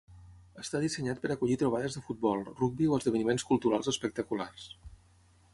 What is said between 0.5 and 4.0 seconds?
Està dissenyat per acollir trobades de futbol, rugbi o esdeveniments culturals